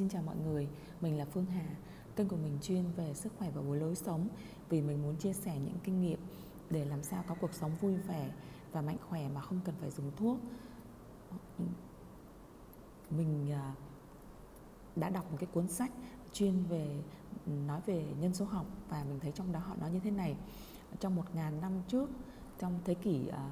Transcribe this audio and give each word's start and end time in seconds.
Xin 0.00 0.08
chào 0.08 0.22
mọi 0.22 0.36
người, 0.36 0.68
mình 1.00 1.18
là 1.18 1.24
Phương 1.24 1.46
Hà. 1.46 1.64
Kênh 2.16 2.28
của 2.28 2.36
mình 2.36 2.58
chuyên 2.62 2.84
về 2.96 3.14
sức 3.14 3.32
khỏe 3.38 3.50
và 3.50 3.62
lối 3.62 3.94
sống 3.94 4.28
vì 4.68 4.82
mình 4.82 5.02
muốn 5.02 5.16
chia 5.16 5.32
sẻ 5.32 5.58
những 5.58 5.78
kinh 5.84 6.00
nghiệm 6.00 6.18
để 6.70 6.84
làm 6.84 7.02
sao 7.02 7.24
có 7.28 7.34
cuộc 7.40 7.54
sống 7.54 7.76
vui 7.80 7.96
vẻ 7.96 8.30
và 8.72 8.82
mạnh 8.82 8.96
khỏe 9.08 9.28
mà 9.28 9.40
không 9.40 9.60
cần 9.64 9.74
phải 9.80 9.90
dùng 9.90 10.10
thuốc. 10.16 10.38
Mình 13.10 13.52
à, 13.52 13.74
đã 14.96 15.10
đọc 15.10 15.30
một 15.30 15.36
cái 15.40 15.48
cuốn 15.52 15.68
sách 15.68 15.90
chuyên 16.32 16.64
về 16.68 17.02
nói 17.66 17.80
về 17.86 18.06
nhân 18.20 18.34
số 18.34 18.44
học 18.44 18.66
và 18.88 19.04
mình 19.08 19.20
thấy 19.20 19.32
trong 19.32 19.52
đó 19.52 19.60
họ 19.60 19.74
nói 19.80 19.90
như 19.90 20.00
thế 20.00 20.10
này 20.10 20.36
trong 21.00 21.16
một 21.16 21.34
ngàn 21.34 21.60
năm 21.60 21.72
trước 21.88 22.10
trong 22.58 22.80
thế 22.84 22.94
kỷ 22.94 23.28
à, 23.28 23.50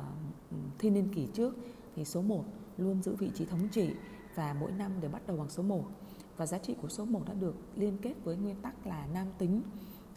thiên 0.78 0.94
niên 0.94 1.14
kỷ 1.14 1.26
trước 1.34 1.56
thì 1.96 2.04
số 2.04 2.22
1 2.22 2.44
luôn 2.78 3.02
giữ 3.02 3.14
vị 3.14 3.30
trí 3.34 3.44
thống 3.44 3.68
trị 3.68 3.94
và 4.34 4.54
mỗi 4.60 4.72
năm 4.72 5.00
đều 5.00 5.10
bắt 5.10 5.26
đầu 5.26 5.36
bằng 5.36 5.50
số 5.50 5.62
1 5.62 5.84
và 6.38 6.46
giá 6.46 6.58
trị 6.58 6.74
của 6.82 6.88
số 6.88 7.04
1 7.04 7.20
đã 7.26 7.34
được 7.34 7.54
liên 7.76 7.98
kết 8.02 8.14
với 8.24 8.36
nguyên 8.36 8.56
tắc 8.62 8.86
là 8.86 9.06
nam 9.14 9.26
tính 9.38 9.62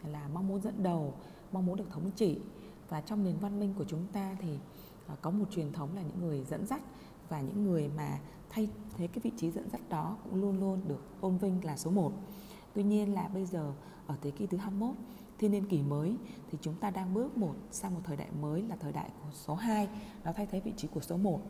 là 0.04 0.28
mong 0.34 0.48
muốn 0.48 0.60
dẫn 0.62 0.82
đầu, 0.82 1.14
mong 1.52 1.66
muốn 1.66 1.76
được 1.76 1.90
thống 1.90 2.10
trị 2.10 2.38
và 2.88 3.00
trong 3.00 3.24
nền 3.24 3.38
văn 3.38 3.60
minh 3.60 3.74
của 3.78 3.84
chúng 3.84 4.06
ta 4.12 4.36
thì 4.40 4.58
à, 5.06 5.14
có 5.20 5.30
một 5.30 5.44
truyền 5.50 5.72
thống 5.72 5.96
là 5.96 6.02
những 6.02 6.20
người 6.20 6.44
dẫn 6.44 6.66
dắt 6.66 6.82
và 7.28 7.40
những 7.40 7.64
người 7.64 7.90
mà 7.96 8.18
thay 8.50 8.68
thế 8.96 9.06
cái 9.06 9.20
vị 9.22 9.32
trí 9.36 9.50
dẫn 9.50 9.70
dắt 9.70 9.80
đó 9.88 10.16
cũng 10.24 10.40
luôn 10.40 10.60
luôn 10.60 10.80
được 10.88 11.20
tôn 11.20 11.38
vinh 11.38 11.64
là 11.64 11.76
số 11.76 11.90
1. 11.90 12.12
Tuy 12.74 12.82
nhiên 12.82 13.14
là 13.14 13.28
bây 13.28 13.46
giờ 13.46 13.72
ở 14.06 14.16
thế 14.22 14.30
kỷ 14.30 14.46
thứ 14.46 14.56
21 14.56 14.94
thiên 15.38 15.50
niên 15.50 15.68
kỷ 15.68 15.82
mới 15.82 16.16
thì 16.50 16.58
chúng 16.60 16.74
ta 16.74 16.90
đang 16.90 17.14
bước 17.14 17.36
một 17.36 17.54
sang 17.70 17.94
một 17.94 18.00
thời 18.04 18.16
đại 18.16 18.28
mới 18.40 18.62
là 18.62 18.76
thời 18.76 18.92
đại 18.92 19.10
của 19.22 19.30
số 19.32 19.54
2 19.54 19.88
nó 20.24 20.32
thay 20.32 20.46
thế 20.46 20.60
vị 20.60 20.72
trí 20.76 20.88
của 20.88 21.00
số 21.00 21.16
1 21.16 21.40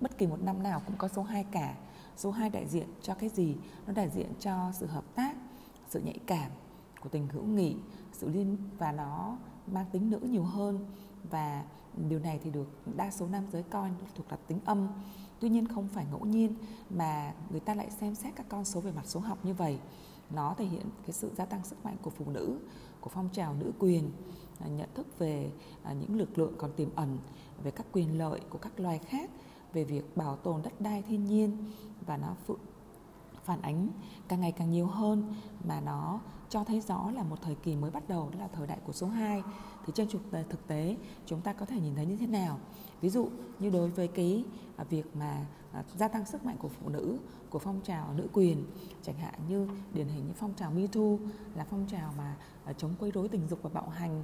bất 0.00 0.18
kỳ 0.18 0.26
một 0.26 0.42
năm 0.42 0.62
nào 0.62 0.82
cũng 0.86 0.96
có 0.96 1.08
số 1.08 1.22
2 1.22 1.44
cả, 1.44 1.74
số 2.16 2.30
2 2.30 2.50
đại 2.50 2.66
diện 2.66 2.88
cho 3.02 3.14
cái 3.14 3.28
gì? 3.28 3.56
Nó 3.86 3.92
đại 3.92 4.10
diện 4.10 4.32
cho 4.40 4.72
sự 4.72 4.86
hợp 4.86 5.04
tác, 5.14 5.36
sự 5.88 6.00
nhạy 6.00 6.18
cảm 6.26 6.50
của 7.00 7.08
tình 7.08 7.28
hữu 7.28 7.44
nghị, 7.44 7.76
sự 8.12 8.28
liên, 8.28 8.56
và 8.78 8.92
nó 8.92 9.36
mang 9.66 9.86
tính 9.92 10.10
nữ 10.10 10.18
nhiều 10.22 10.44
hơn. 10.44 10.86
Và 11.30 11.64
điều 12.08 12.18
này 12.18 12.40
thì 12.44 12.50
được 12.50 12.68
đa 12.96 13.10
số 13.10 13.26
nam 13.26 13.46
giới 13.52 13.62
coi 13.62 13.90
thuộc 14.14 14.30
là 14.30 14.36
tính 14.46 14.60
âm. 14.64 14.88
Tuy 15.40 15.48
nhiên 15.48 15.68
không 15.68 15.88
phải 15.88 16.06
ngẫu 16.10 16.24
nhiên 16.24 16.54
mà 16.90 17.34
người 17.50 17.60
ta 17.60 17.74
lại 17.74 17.90
xem 17.90 18.14
xét 18.14 18.36
các 18.36 18.46
con 18.48 18.64
số 18.64 18.80
về 18.80 18.92
mặt 18.92 19.06
số 19.06 19.20
học 19.20 19.38
như 19.42 19.54
vậy. 19.54 19.78
Nó 20.30 20.54
thể 20.58 20.64
hiện 20.64 20.86
cái 21.02 21.12
sự 21.12 21.30
gia 21.36 21.44
tăng 21.44 21.64
sức 21.64 21.84
mạnh 21.84 21.96
của 22.02 22.10
phụ 22.10 22.24
nữ, 22.30 22.58
của 23.00 23.10
phong 23.10 23.28
trào 23.32 23.54
nữ 23.54 23.72
quyền 23.78 24.10
à, 24.60 24.66
nhận 24.68 24.88
thức 24.94 25.18
về 25.18 25.50
à, 25.82 25.92
những 25.92 26.18
lực 26.18 26.38
lượng 26.38 26.54
còn 26.58 26.72
tiềm 26.72 26.88
ẩn, 26.96 27.18
về 27.62 27.70
các 27.70 27.86
quyền 27.92 28.18
lợi 28.18 28.40
của 28.50 28.58
các 28.58 28.80
loài 28.80 28.98
khác 28.98 29.30
về 29.74 29.84
việc 29.84 30.16
bảo 30.16 30.36
tồn 30.36 30.62
đất 30.62 30.80
đai 30.80 31.02
thiên 31.02 31.24
nhiên 31.24 31.56
và 32.06 32.16
nó 32.16 32.34
phụ 32.46 32.56
phản 33.44 33.62
ánh 33.62 33.88
càng 34.28 34.40
ngày 34.40 34.52
càng 34.52 34.70
nhiều 34.70 34.86
hơn 34.86 35.34
mà 35.64 35.80
nó 35.80 36.20
cho 36.48 36.64
thấy 36.64 36.80
rõ 36.80 37.10
là 37.10 37.22
một 37.22 37.36
thời 37.42 37.54
kỳ 37.54 37.76
mới 37.76 37.90
bắt 37.90 38.08
đầu 38.08 38.30
đó 38.30 38.38
là 38.38 38.48
thời 38.52 38.66
đại 38.66 38.78
của 38.84 38.92
số 38.92 39.06
2 39.06 39.42
thì 39.86 39.92
trên 39.96 40.08
thực 40.08 40.30
tế, 40.30 40.44
thực 40.48 40.66
tế 40.66 40.96
chúng 41.26 41.40
ta 41.40 41.52
có 41.52 41.66
thể 41.66 41.80
nhìn 41.80 41.94
thấy 41.94 42.06
như 42.06 42.16
thế 42.16 42.26
nào? 42.26 42.58
Ví 43.00 43.08
dụ 43.08 43.28
như 43.58 43.70
đối 43.70 43.88
với 43.88 44.08
cái 44.08 44.44
à, 44.76 44.84
việc 44.84 45.16
mà 45.16 45.46
à, 45.72 45.84
gia 45.96 46.08
tăng 46.08 46.26
sức 46.26 46.44
mạnh 46.44 46.56
của 46.58 46.68
phụ 46.68 46.88
nữ 46.88 47.18
của 47.50 47.58
phong 47.58 47.80
trào 47.84 48.14
nữ 48.16 48.28
quyền 48.32 48.64
chẳng 49.02 49.18
hạn 49.18 49.34
như 49.48 49.68
điển 49.92 50.08
hình 50.08 50.26
như 50.26 50.32
phong 50.36 50.54
trào 50.54 50.70
Me 50.70 50.86
Too 50.86 51.28
là 51.54 51.66
phong 51.70 51.86
trào 51.90 52.14
mà 52.18 52.36
à, 52.64 52.72
chống 52.72 52.94
quấy 52.98 53.10
rối 53.10 53.28
tình 53.28 53.48
dục 53.48 53.58
và 53.62 53.70
bạo 53.70 53.88
hành 53.88 54.22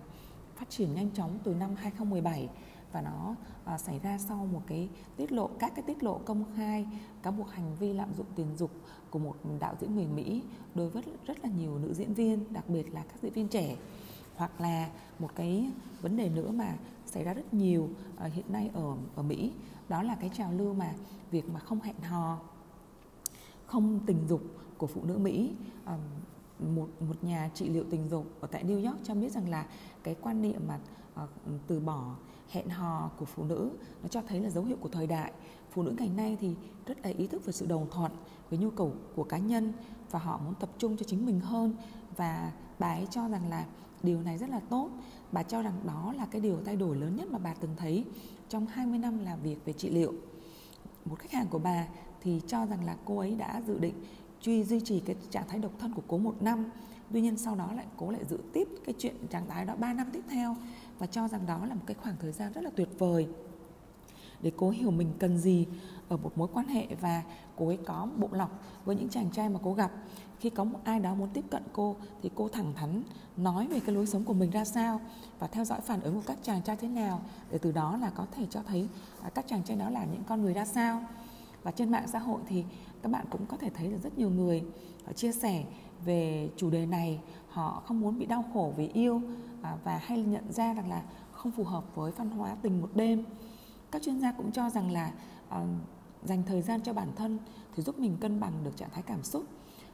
phát 0.56 0.70
triển 0.70 0.94
nhanh 0.94 1.10
chóng 1.10 1.38
từ 1.44 1.54
năm 1.54 1.74
2017 1.74 2.48
và 2.92 3.00
nó 3.00 3.34
à, 3.64 3.78
xảy 3.78 3.98
ra 3.98 4.18
sau 4.18 4.48
một 4.52 4.62
cái 4.66 4.88
tiết 5.16 5.32
lộ 5.32 5.50
các 5.58 5.72
cái 5.74 5.82
tiết 5.82 6.02
lộ 6.02 6.18
công 6.18 6.44
khai 6.56 6.86
cáo 7.22 7.32
buộc 7.32 7.50
hành 7.50 7.74
vi 7.78 7.92
lạm 7.92 8.14
dụng 8.14 8.26
tiền 8.34 8.56
dục 8.56 8.70
của 9.10 9.18
một 9.18 9.34
đạo 9.60 9.74
diễn 9.80 9.94
người 9.94 10.06
Mỹ 10.06 10.42
đối 10.74 10.88
với 10.88 11.02
rất 11.26 11.40
là 11.44 11.50
nhiều 11.58 11.78
nữ 11.78 11.94
diễn 11.94 12.14
viên 12.14 12.52
đặc 12.52 12.68
biệt 12.68 12.94
là 12.94 13.02
các 13.02 13.22
diễn 13.22 13.32
viên 13.32 13.48
trẻ. 13.48 13.76
Hoặc 14.36 14.60
là 14.60 14.90
một 15.18 15.30
cái 15.34 15.70
vấn 16.00 16.16
đề 16.16 16.28
nữa 16.28 16.50
mà 16.50 16.76
xảy 17.06 17.24
ra 17.24 17.34
rất 17.34 17.54
nhiều 17.54 17.88
à, 18.16 18.26
hiện 18.26 18.52
nay 18.52 18.70
ở 18.74 18.96
ở 19.16 19.22
Mỹ 19.22 19.52
đó 19.88 20.02
là 20.02 20.14
cái 20.14 20.30
trào 20.34 20.52
lưu 20.52 20.74
mà 20.74 20.94
việc 21.30 21.48
mà 21.48 21.60
không 21.60 21.80
hẹn 21.80 22.00
hò 22.00 22.38
không 23.66 24.00
tình 24.06 24.26
dục 24.28 24.42
của 24.78 24.86
phụ 24.86 25.04
nữ 25.04 25.18
Mỹ. 25.18 25.54
À, 25.84 25.98
một 26.76 26.88
một 27.00 27.24
nhà 27.24 27.50
trị 27.54 27.68
liệu 27.68 27.84
tình 27.90 28.08
dục 28.08 28.26
ở 28.40 28.48
tại 28.48 28.64
New 28.64 28.86
York 28.86 28.98
cho 29.04 29.14
biết 29.14 29.32
rằng 29.32 29.48
là 29.48 29.66
cái 30.02 30.16
quan 30.20 30.42
niệm 30.42 30.60
mà 30.68 30.78
uh, 31.22 31.28
từ 31.66 31.80
bỏ 31.80 32.14
hẹn 32.50 32.68
hò 32.68 33.10
của 33.18 33.24
phụ 33.24 33.44
nữ, 33.44 33.70
nó 34.02 34.08
cho 34.08 34.22
thấy 34.28 34.40
là 34.40 34.50
dấu 34.50 34.64
hiệu 34.64 34.76
của 34.80 34.88
thời 34.88 35.06
đại. 35.06 35.32
Phụ 35.70 35.82
nữ 35.82 35.94
ngày 35.98 36.08
nay 36.08 36.36
thì 36.40 36.54
rất 36.86 36.98
là 37.04 37.10
ý 37.10 37.26
thức 37.26 37.44
về 37.44 37.52
sự 37.52 37.66
đồng 37.66 37.90
thuận 37.90 38.12
với 38.50 38.58
nhu 38.58 38.70
cầu 38.70 38.92
của 39.16 39.24
cá 39.24 39.38
nhân 39.38 39.72
và 40.10 40.18
họ 40.18 40.40
muốn 40.44 40.54
tập 40.54 40.70
trung 40.78 40.96
cho 40.96 41.04
chính 41.04 41.26
mình 41.26 41.40
hơn. 41.40 41.76
Và 42.16 42.52
bà 42.78 42.88
ấy 42.88 43.06
cho 43.10 43.28
rằng 43.28 43.48
là 43.48 43.66
điều 44.02 44.22
này 44.22 44.38
rất 44.38 44.50
là 44.50 44.60
tốt. 44.60 44.88
Bà 45.32 45.42
cho 45.42 45.62
rằng 45.62 45.74
đó 45.86 46.14
là 46.16 46.26
cái 46.26 46.40
điều 46.40 46.58
thay 46.64 46.76
đổi 46.76 46.96
lớn 46.96 47.16
nhất 47.16 47.28
mà 47.30 47.38
bà 47.38 47.54
từng 47.54 47.74
thấy 47.76 48.04
trong 48.48 48.66
20 48.66 48.98
năm 48.98 49.24
làm 49.24 49.42
việc 49.42 49.64
về 49.64 49.72
trị 49.72 49.90
liệu. 49.90 50.14
Một 51.04 51.18
khách 51.18 51.32
hàng 51.32 51.46
của 51.50 51.58
bà 51.58 51.86
thì 52.20 52.40
cho 52.46 52.66
rằng 52.66 52.84
là 52.84 52.96
cô 53.04 53.18
ấy 53.18 53.34
đã 53.34 53.62
dự 53.66 53.78
định 53.78 53.94
truy 54.40 54.64
duy 54.64 54.80
trì 54.80 55.00
cái 55.00 55.16
trạng 55.30 55.48
thái 55.48 55.58
độc 55.58 55.72
thân 55.78 55.94
của 55.94 56.02
cố 56.08 56.18
một 56.18 56.42
năm. 56.42 56.64
Tuy 57.12 57.20
nhiên 57.20 57.36
sau 57.36 57.54
đó 57.54 57.72
lại 57.72 57.86
cố 57.96 58.10
lại 58.10 58.24
giữ 58.24 58.38
tiếp 58.52 58.68
cái 58.84 58.94
chuyện 58.98 59.14
trạng 59.30 59.48
thái 59.48 59.64
đó 59.64 59.76
3 59.76 59.92
năm 59.92 60.10
tiếp 60.12 60.22
theo 60.30 60.56
và 61.00 61.06
cho 61.06 61.28
rằng 61.28 61.46
đó 61.46 61.66
là 61.66 61.74
một 61.74 61.82
cái 61.86 61.94
khoảng 61.94 62.16
thời 62.20 62.32
gian 62.32 62.52
rất 62.52 62.64
là 62.64 62.70
tuyệt 62.76 62.88
vời. 62.98 63.28
Để 64.42 64.52
cố 64.56 64.70
hiểu 64.70 64.90
mình 64.90 65.12
cần 65.18 65.38
gì 65.38 65.66
ở 66.08 66.16
một 66.16 66.38
mối 66.38 66.48
quan 66.52 66.66
hệ 66.66 66.86
và 67.00 67.22
cô 67.56 67.66
ấy 67.66 67.78
có 67.86 68.08
bộ 68.16 68.28
lọc 68.32 68.62
với 68.84 68.96
những 68.96 69.08
chàng 69.08 69.30
trai 69.30 69.48
mà 69.48 69.60
cô 69.62 69.72
gặp. 69.72 69.90
Khi 70.38 70.50
có 70.50 70.64
một 70.64 70.78
ai 70.84 71.00
đó 71.00 71.14
muốn 71.14 71.28
tiếp 71.32 71.44
cận 71.50 71.62
cô 71.72 71.96
thì 72.22 72.30
cô 72.34 72.48
thẳng 72.48 72.72
thắn 72.76 73.02
nói 73.36 73.66
về 73.66 73.80
cái 73.80 73.94
lối 73.94 74.06
sống 74.06 74.24
của 74.24 74.32
mình 74.32 74.50
ra 74.50 74.64
sao 74.64 75.00
và 75.38 75.46
theo 75.46 75.64
dõi 75.64 75.80
phản 75.80 76.00
ứng 76.00 76.14
của 76.14 76.22
các 76.26 76.38
chàng 76.42 76.62
trai 76.62 76.76
thế 76.76 76.88
nào 76.88 77.20
để 77.50 77.58
từ 77.58 77.72
đó 77.72 77.96
là 77.96 78.10
có 78.10 78.26
thể 78.36 78.46
cho 78.50 78.62
thấy 78.62 78.88
à, 79.22 79.30
các 79.34 79.44
chàng 79.48 79.62
trai 79.62 79.76
đó 79.76 79.90
là 79.90 80.04
những 80.04 80.22
con 80.26 80.42
người 80.42 80.54
ra 80.54 80.64
sao. 80.64 81.02
Và 81.62 81.70
trên 81.70 81.90
mạng 81.90 82.08
xã 82.08 82.18
hội 82.18 82.40
thì 82.48 82.64
các 83.02 83.12
bạn 83.12 83.26
cũng 83.30 83.46
có 83.46 83.56
thể 83.56 83.70
thấy 83.70 83.88
được 83.88 83.98
rất 84.02 84.18
nhiều 84.18 84.30
người 84.30 84.64
à, 85.06 85.12
chia 85.12 85.32
sẻ 85.32 85.64
về 86.04 86.50
chủ 86.56 86.70
đề 86.70 86.86
này 86.86 87.20
họ 87.48 87.82
không 87.86 88.00
muốn 88.00 88.18
bị 88.18 88.26
đau 88.26 88.44
khổ 88.54 88.72
vì 88.76 88.88
yêu 88.88 89.22
à, 89.62 89.76
và 89.84 89.98
hay 89.98 90.22
nhận 90.22 90.52
ra 90.52 90.74
rằng 90.74 90.88
là 90.88 91.02
không 91.32 91.52
phù 91.52 91.64
hợp 91.64 91.84
với 91.94 92.12
văn 92.12 92.30
hóa 92.30 92.56
tình 92.62 92.80
một 92.80 92.90
đêm. 92.94 93.24
Các 93.90 94.02
chuyên 94.02 94.20
gia 94.20 94.32
cũng 94.32 94.52
cho 94.52 94.70
rằng 94.70 94.90
là 94.90 95.12
ờ, 95.48 95.66
dành 96.24 96.42
thời 96.46 96.62
gian 96.62 96.80
cho 96.82 96.92
bản 96.92 97.08
thân 97.16 97.38
thì 97.74 97.82
giúp 97.82 97.98
mình 97.98 98.16
cân 98.20 98.40
bằng 98.40 98.52
được 98.64 98.76
trạng 98.76 98.90
thái 98.90 99.02
cảm 99.02 99.22
xúc. 99.22 99.44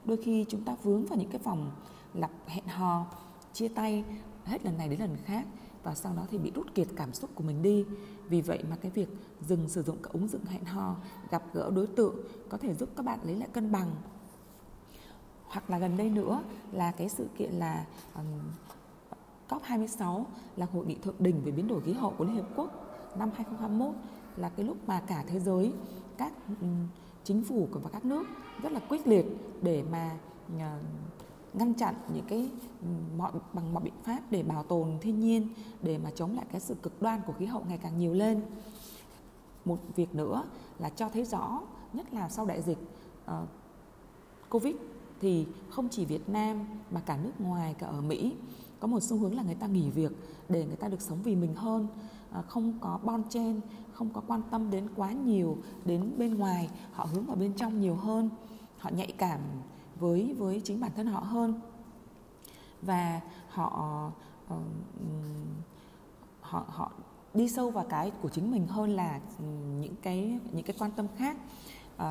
Đôi 0.05 0.17
khi 0.17 0.45
chúng 0.49 0.65
ta 0.65 0.77
vướng 0.83 1.07
vào 1.07 1.19
những 1.19 1.31
cái 1.31 1.41
vòng 1.45 1.71
lặp 2.15 2.31
hẹn 2.47 2.67
hò 2.67 3.07
chia 3.53 3.69
tay 3.69 4.05
hết 4.45 4.65
lần 4.65 4.79
này 4.79 4.89
đến 4.89 5.01
lần 5.01 5.17
khác 5.25 5.47
và 5.83 5.95
sau 5.95 6.13
đó 6.17 6.27
thì 6.31 6.39
bị 6.39 6.53
rút 6.55 6.75
kiệt 6.75 6.89
cảm 6.97 7.13
xúc 7.13 7.31
của 7.35 7.45
mình 7.45 7.63
đi. 7.63 7.85
Vì 8.29 8.41
vậy 8.41 8.65
mà 8.71 8.77
cái 8.77 8.91
việc 8.91 9.09
dừng 9.41 9.69
sử 9.69 9.83
dụng 9.83 9.97
các 10.03 10.13
ứng 10.13 10.29
dụng 10.29 10.45
hẹn 10.45 10.65
hò 10.65 10.97
gặp 11.31 11.43
gỡ 11.53 11.71
đối 11.75 11.87
tượng 11.87 12.15
có 12.49 12.59
thể 12.59 12.75
giúp 12.75 12.89
các 12.97 13.07
bạn 13.07 13.19
lấy 13.23 13.37
lại 13.37 13.49
cân 13.53 13.73
bằng 13.73 13.91
hoặc 15.57 15.71
là 15.71 15.79
gần 15.79 15.97
đây 15.97 16.11
nữa 16.11 16.43
là 16.73 16.93
cái 16.93 17.09
sự 17.09 17.29
kiện 17.39 17.51
là 17.51 17.85
um, 18.15 18.25
COP26 19.49 20.25
là 20.57 20.67
hội 20.73 20.87
nghị 20.87 20.95
thượng 20.95 21.15
đỉnh 21.19 21.43
về 21.45 21.53
biến 21.53 21.69
đổi 21.69 21.81
khí 21.81 21.93
hậu 21.93 22.11
của 22.19 22.25
Liên 22.25 22.37
Hợp 22.37 22.49
Quốc 22.57 22.71
năm 23.19 23.31
2021 23.35 23.95
là 24.37 24.49
cái 24.49 24.67
lúc 24.67 24.77
mà 24.87 25.03
cả 25.07 25.25
thế 25.27 25.41
giới 25.41 25.73
các 26.17 26.33
um, 26.61 26.87
chính 27.25 27.45
phủ 27.45 27.69
và 27.71 27.91
các 27.93 28.05
nước 28.05 28.27
rất 28.63 28.73
là 28.73 28.81
quyết 28.89 29.07
liệt 29.07 29.27
để 29.63 29.85
mà 29.91 30.19
uh, 30.57 30.61
ngăn 31.55 31.75
chặn 31.75 31.95
những 32.15 32.25
cái 32.29 32.51
mọi 33.17 33.33
bằng 33.53 33.75
mọi 33.75 33.83
biện 33.85 34.03
pháp 34.05 34.21
để 34.31 34.43
bảo 34.43 34.63
tồn 34.63 34.99
thiên 35.01 35.21
nhiên 35.21 35.49
để 35.83 35.99
mà 35.99 36.11
chống 36.11 36.37
lại 36.37 36.45
cái 36.53 36.61
sự 36.61 36.75
cực 36.83 37.03
đoan 37.03 37.21
của 37.27 37.33
khí 37.33 37.47
hậu 37.47 37.65
ngày 37.69 37.79
càng 37.83 37.99
nhiều 37.99 38.13
lên. 38.13 38.43
Một 39.65 39.79
việc 39.97 40.15
nữa 40.15 40.43
là 40.79 40.89
cho 40.89 41.09
thấy 41.09 41.25
rõ 41.25 41.61
nhất 41.93 42.15
là 42.15 42.29
sau 42.29 42.47
đại 42.47 42.63
dịch 42.63 42.79
uh, 43.25 43.49
covid 44.51 44.75
thì 45.21 45.47
không 45.71 45.89
chỉ 45.89 46.05
Việt 46.05 46.29
Nam 46.29 46.65
mà 46.91 47.01
cả 47.01 47.17
nước 47.17 47.33
ngoài 47.39 47.75
cả 47.79 47.87
ở 47.87 48.01
Mỹ 48.01 48.37
có 48.81 48.87
một 48.87 49.03
xu 49.03 49.19
hướng 49.19 49.37
là 49.37 49.43
người 49.43 49.55
ta 49.55 49.67
nghỉ 49.67 49.91
việc 49.91 50.13
để 50.49 50.65
người 50.65 50.77
ta 50.77 50.89
được 50.89 51.01
sống 51.01 51.23
vì 51.23 51.37
mình 51.37 51.55
hơn. 51.55 51.87
À, 52.31 52.43
không 52.43 52.79
có 52.81 52.99
bon 53.03 53.23
chen 53.29 53.61
không 53.93 54.11
có 54.11 54.23
quan 54.27 54.43
tâm 54.51 54.71
đến 54.71 54.89
quá 54.97 55.13
nhiều 55.13 55.59
đến 55.85 56.13
bên 56.19 56.35
ngoài 56.35 56.71
họ 56.93 57.05
hướng 57.13 57.27
vào 57.27 57.37
bên 57.37 57.53
trong 57.53 57.81
nhiều 57.81 57.95
hơn 57.95 58.31
họ 58.79 58.91
nhạy 58.91 59.13
cảm 59.13 59.41
với 60.01 60.35
với 60.39 60.61
chính 60.65 60.81
bản 60.81 60.91
thân 60.97 61.07
họ 61.07 61.21
hơn. 61.21 61.61
Và 62.83 63.21
họ 63.49 64.11
uh, 64.55 64.61
họ 66.41 66.65
họ 66.69 66.93
đi 67.35 67.49
sâu 67.49 67.71
vào 67.71 67.85
cái 67.89 68.13
của 68.23 68.29
chính 68.29 68.51
mình 68.51 68.67
hơn 68.67 68.91
là 68.91 69.21
những 69.81 69.95
cái 70.03 70.39
những 70.53 70.65
cái 70.65 70.77
quan 70.79 70.91
tâm 70.91 71.07
khác. 71.17 71.37
Uh, 71.97 72.03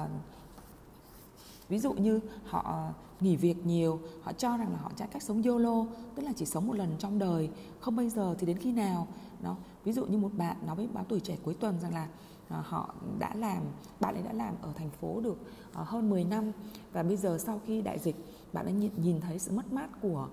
ví 1.69 1.79
dụ 1.79 1.93
như 1.93 2.19
họ 2.45 2.61
ờ, 2.65 2.93
nghỉ 3.19 3.35
việc 3.35 3.65
nhiều 3.65 3.99
họ 4.21 4.33
cho 4.33 4.57
rằng 4.57 4.71
là 4.71 4.77
họ 4.77 4.91
chọn 4.95 5.07
cách 5.11 5.23
sống 5.23 5.43
YOLO 5.43 5.85
tức 6.15 6.23
là 6.23 6.31
chỉ 6.35 6.45
sống 6.45 6.67
một 6.67 6.75
lần 6.75 6.95
trong 6.99 7.19
đời 7.19 7.49
không 7.79 7.95
bây 7.95 8.09
giờ 8.09 8.35
thì 8.39 8.47
đến 8.47 8.57
khi 8.57 8.71
nào 8.71 9.07
nó 9.43 9.55
ví 9.83 9.91
dụ 9.91 10.05
như 10.05 10.17
một 10.17 10.31
bạn 10.37 10.57
nói 10.65 10.75
với 10.75 10.87
báo 10.93 11.05
tuổi 11.09 11.19
trẻ 11.19 11.37
cuối 11.43 11.53
tuần 11.53 11.79
rằng 11.79 11.93
là 11.93 12.07
à, 12.49 12.63
họ 12.65 12.95
đã 13.19 13.35
làm 13.35 13.63
bạn 13.99 14.15
ấy 14.15 14.23
đã 14.23 14.33
làm 14.33 14.55
ở 14.61 14.69
thành 14.75 14.89
phố 14.89 15.21
được 15.21 15.37
à, 15.73 15.83
hơn 15.83 16.09
10 16.09 16.23
năm 16.23 16.51
và 16.93 17.03
bây 17.03 17.17
giờ 17.17 17.37
sau 17.37 17.61
khi 17.65 17.81
đại 17.81 17.99
dịch 17.99 18.15
bạn 18.53 18.65
ấy 18.65 18.73
nhìn, 18.73 18.91
nhìn 18.97 19.21
thấy 19.21 19.39
sự 19.39 19.51
mất 19.51 19.73
mát 19.73 19.89
của 20.01 20.27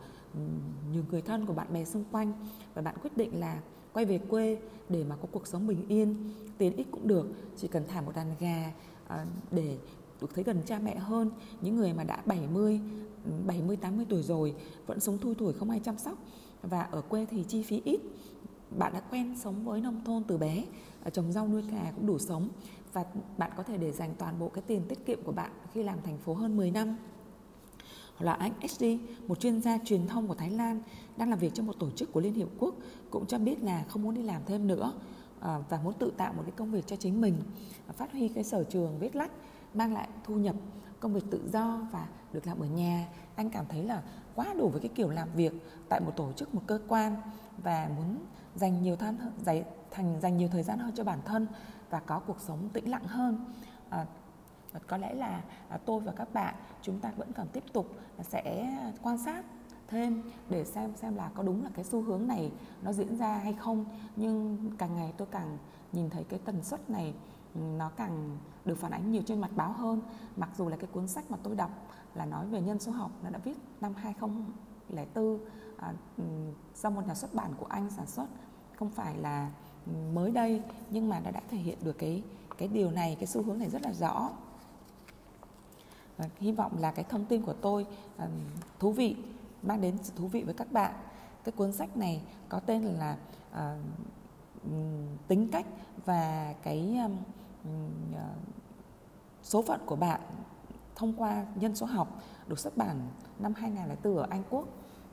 nhiều 0.92 1.02
người 1.10 1.22
thân 1.22 1.46
của 1.46 1.52
bạn 1.52 1.66
bè 1.72 1.84
xung 1.84 2.04
quanh 2.12 2.32
và 2.74 2.82
bạn 2.82 2.94
quyết 3.02 3.16
định 3.16 3.40
là 3.40 3.60
quay 3.92 4.04
về 4.04 4.18
quê 4.18 4.58
để 4.88 5.04
mà 5.04 5.16
có 5.16 5.28
cuộc 5.32 5.46
sống 5.46 5.66
bình 5.66 5.84
yên 5.88 6.32
tiền 6.58 6.76
ít 6.76 6.86
cũng 6.90 7.08
được 7.08 7.26
chỉ 7.56 7.68
cần 7.68 7.84
thả 7.88 8.00
một 8.00 8.12
đàn 8.14 8.34
gà 8.40 8.72
à, 9.08 9.26
để 9.50 9.78
được 10.22 10.34
thấy 10.34 10.44
gần 10.44 10.62
cha 10.66 10.78
mẹ 10.78 10.96
hơn 10.96 11.30
những 11.60 11.76
người 11.76 11.92
mà 11.92 12.04
đã 12.04 12.22
70 12.26 12.80
70 13.46 13.76
80 13.76 14.06
tuổi 14.08 14.22
rồi 14.22 14.54
vẫn 14.86 15.00
sống 15.00 15.18
thui 15.18 15.34
thủi 15.34 15.52
không 15.52 15.70
ai 15.70 15.80
chăm 15.80 15.98
sóc. 15.98 16.18
Và 16.62 16.82
ở 16.82 17.00
quê 17.00 17.26
thì 17.30 17.44
chi 17.48 17.62
phí 17.62 17.80
ít. 17.84 18.00
Bạn 18.78 18.92
đã 18.92 19.00
quen 19.00 19.36
sống 19.38 19.64
với 19.64 19.80
nông 19.80 20.04
thôn 20.04 20.22
từ 20.24 20.38
bé 20.38 20.64
à, 21.04 21.10
trồng 21.10 21.32
rau 21.32 21.48
nuôi 21.48 21.62
gà 21.62 21.92
cũng 21.96 22.06
đủ 22.06 22.18
sống. 22.18 22.48
Và 22.92 23.04
bạn 23.38 23.50
có 23.56 23.62
thể 23.62 23.76
để 23.76 23.92
dành 23.92 24.14
toàn 24.18 24.38
bộ 24.38 24.48
cái 24.48 24.62
tiền 24.66 24.82
tiết 24.88 25.06
kiệm 25.06 25.22
của 25.22 25.32
bạn 25.32 25.50
khi 25.72 25.82
làm 25.82 25.98
thành 26.04 26.18
phố 26.18 26.34
hơn 26.34 26.56
10 26.56 26.70
năm. 26.70 26.96
Hoặc 28.16 28.24
là 28.24 28.32
anh 28.32 28.52
SD, 28.68 28.84
một 29.26 29.40
chuyên 29.40 29.62
gia 29.62 29.78
truyền 29.84 30.06
thông 30.06 30.28
của 30.28 30.34
Thái 30.34 30.50
Lan 30.50 30.82
đang 31.16 31.30
làm 31.30 31.38
việc 31.38 31.54
trong 31.54 31.66
một 31.66 31.76
tổ 31.78 31.90
chức 31.90 32.12
của 32.12 32.20
Liên 32.20 32.34
Hiệp 32.34 32.48
Quốc 32.58 32.74
cũng 33.10 33.26
cho 33.26 33.38
biết 33.38 33.62
là 33.62 33.84
không 33.88 34.02
muốn 34.02 34.14
đi 34.14 34.22
làm 34.22 34.42
thêm 34.46 34.66
nữa 34.66 34.92
à, 35.40 35.58
và 35.68 35.80
muốn 35.84 35.94
tự 35.98 36.12
tạo 36.16 36.32
một 36.32 36.42
cái 36.42 36.52
công 36.56 36.70
việc 36.70 36.86
cho 36.86 36.96
chính 36.96 37.20
mình. 37.20 37.34
Phát 37.96 38.12
huy 38.12 38.28
cái 38.28 38.44
sở 38.44 38.64
trường 38.64 38.98
viết 38.98 39.16
lách 39.16 39.30
mang 39.74 39.94
lại 39.94 40.08
thu 40.24 40.34
nhập 40.34 40.56
công 41.00 41.14
việc 41.14 41.24
tự 41.30 41.48
do 41.52 41.78
và 41.92 42.06
được 42.32 42.46
làm 42.46 42.60
ở 42.60 42.66
nhà. 42.66 43.08
Anh 43.36 43.50
cảm 43.50 43.64
thấy 43.68 43.84
là 43.84 44.02
quá 44.34 44.54
đủ 44.58 44.68
với 44.68 44.80
cái 44.80 44.90
kiểu 44.94 45.08
làm 45.08 45.28
việc 45.34 45.52
tại 45.88 46.00
một 46.00 46.12
tổ 46.16 46.32
chức 46.32 46.54
một 46.54 46.62
cơ 46.66 46.78
quan 46.88 47.16
và 47.62 47.88
muốn 47.96 48.18
dành 48.54 48.82
nhiều 48.82 48.96
than 48.96 49.16
dành 49.44 49.62
thành 49.90 50.20
dành 50.20 50.36
nhiều 50.36 50.48
thời 50.48 50.62
gian 50.62 50.78
hơn 50.78 50.92
cho 50.94 51.04
bản 51.04 51.18
thân 51.24 51.46
và 51.90 52.00
có 52.00 52.18
cuộc 52.18 52.40
sống 52.40 52.68
tĩnh 52.72 52.90
lặng 52.90 53.04
hơn. 53.06 53.44
À, 53.90 54.06
có 54.86 54.96
lẽ 54.96 55.14
là 55.14 55.42
à, 55.68 55.78
tôi 55.84 56.00
và 56.00 56.12
các 56.12 56.34
bạn 56.34 56.54
chúng 56.82 57.00
ta 57.00 57.12
vẫn 57.16 57.32
còn 57.32 57.48
tiếp 57.48 57.64
tục 57.72 57.86
sẽ 58.22 58.76
quan 59.02 59.18
sát 59.18 59.44
thêm 59.92 60.22
để 60.48 60.64
xem 60.64 60.92
xem 60.96 61.14
là 61.14 61.30
có 61.34 61.42
đúng 61.42 61.64
là 61.64 61.70
cái 61.74 61.84
xu 61.84 62.02
hướng 62.02 62.26
này 62.26 62.52
nó 62.82 62.92
diễn 62.92 63.16
ra 63.16 63.38
hay 63.38 63.52
không. 63.52 63.84
Nhưng 64.16 64.58
càng 64.78 64.96
ngày 64.96 65.12
tôi 65.16 65.28
càng 65.30 65.58
nhìn 65.92 66.10
thấy 66.10 66.24
cái 66.24 66.38
tần 66.44 66.62
suất 66.62 66.90
này 66.90 67.14
ừ, 67.54 67.60
nó 67.60 67.90
càng 67.96 68.38
được 68.64 68.78
phản 68.78 68.90
ánh 68.90 69.12
nhiều 69.12 69.22
trên 69.26 69.40
mặt 69.40 69.50
báo 69.56 69.72
hơn. 69.72 70.00
Mặc 70.36 70.50
dù 70.56 70.68
là 70.68 70.76
cái 70.76 70.88
cuốn 70.92 71.08
sách 71.08 71.30
mà 71.30 71.38
tôi 71.42 71.56
đọc 71.56 71.70
là 72.14 72.26
nói 72.26 72.46
về 72.46 72.60
nhân 72.60 72.78
số 72.78 72.92
học 72.92 73.10
nó 73.22 73.30
đã 73.30 73.38
viết 73.38 73.56
năm 73.80 73.94
2004 73.94 75.38
à, 75.76 75.92
ừ, 76.18 76.24
do 76.76 76.90
một 76.90 77.06
nhà 77.06 77.14
xuất 77.14 77.34
bản 77.34 77.50
của 77.58 77.66
Anh 77.66 77.90
sản 77.90 78.06
xuất. 78.06 78.26
Không 78.76 78.90
phải 78.90 79.16
là 79.16 79.50
mới 80.12 80.30
đây 80.30 80.62
nhưng 80.90 81.08
mà 81.08 81.20
nó 81.20 81.30
đã 81.30 81.40
thể 81.50 81.56
hiện 81.56 81.78
được 81.82 81.98
cái 81.98 82.22
cái 82.58 82.68
điều 82.68 82.90
này 82.90 83.16
cái 83.20 83.26
xu 83.26 83.42
hướng 83.42 83.58
này 83.58 83.70
rất 83.70 83.82
là 83.82 83.92
rõ. 83.92 84.30
Và 86.16 86.28
hy 86.38 86.52
vọng 86.52 86.72
là 86.78 86.92
cái 86.92 87.04
thông 87.08 87.24
tin 87.24 87.42
của 87.42 87.52
tôi 87.52 87.86
um, 88.18 88.30
thú 88.78 88.92
vị 88.92 89.16
mang 89.62 89.80
đến 89.80 89.98
sự 90.02 90.12
thú 90.16 90.28
vị 90.28 90.42
với 90.42 90.54
các 90.54 90.72
bạn 90.72 90.94
cái 91.44 91.52
cuốn 91.52 91.72
sách 91.72 91.96
này 91.96 92.22
có 92.48 92.60
tên 92.60 92.82
là 92.82 93.16
uh, 93.52 93.58
tính 95.28 95.48
cách 95.52 95.66
và 96.04 96.54
cái 96.62 96.98
um, 96.98 97.16
uh, 98.12 98.20
số 99.42 99.62
phận 99.62 99.80
của 99.86 99.96
bạn 99.96 100.20
thông 100.94 101.12
qua 101.12 101.46
nhân 101.54 101.76
số 101.76 101.86
học 101.86 102.20
được 102.48 102.58
xuất 102.58 102.76
bản 102.76 103.08
năm 103.38 103.54
2004 103.54 104.16
ở 104.16 104.26
Anh 104.30 104.42
Quốc. 104.50 104.68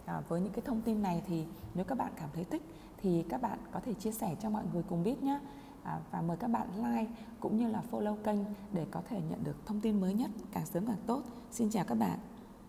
À, 0.06 0.22
với 0.28 0.42
những 0.42 0.54
cái 0.54 0.62
thông 0.66 0.82
tin 0.82 1.02
này 1.02 1.22
thì 1.28 1.46
nếu 1.74 1.86
các 1.86 1.98
bạn 1.98 2.12
cảm 2.16 2.30
thấy 2.34 2.44
thích 2.44 2.62
thì 2.98 3.26
các 3.30 3.42
bạn 3.42 3.60
có 3.72 3.80
thể 3.80 3.94
chia 3.94 4.12
sẻ 4.12 4.36
cho 4.40 4.50
mọi 4.50 4.64
người 4.74 4.84
cùng 4.90 5.04
biết 5.04 5.24
nhé. 5.24 5.40
À, 5.84 6.00
và 6.12 6.22
mời 6.22 6.38
các 6.38 6.48
bạn 6.48 6.68
like 6.76 7.12
cũng 7.40 7.58
như 7.58 7.68
là 7.68 7.84
follow 7.92 8.16
kênh 8.16 8.40
để 8.72 8.86
có 8.92 9.02
thể 9.10 9.22
nhận 9.30 9.44
được 9.44 9.66
thông 9.66 9.82
tin 9.82 10.02
mới 10.02 10.14
nhất 10.14 10.32
càng 10.52 10.66
sớm 10.66 10.86
càng 10.86 11.04
tốt. 11.08 11.24
Xin 11.52 11.70
chào 11.70 11.86
các 11.86 11.96
bạn. 11.96 12.20